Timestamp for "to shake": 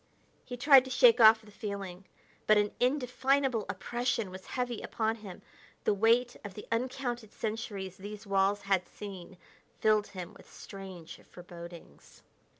0.85-1.19